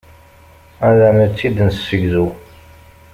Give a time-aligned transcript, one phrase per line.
[0.87, 2.25] Ad am-tt-id-nessegzu.